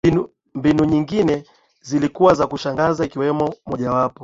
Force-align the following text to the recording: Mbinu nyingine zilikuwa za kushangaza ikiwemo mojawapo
Mbinu 0.55 0.83
nyingine 0.85 1.43
zilikuwa 1.81 2.33
za 2.33 2.47
kushangaza 2.47 3.05
ikiwemo 3.05 3.53
mojawapo 3.65 4.19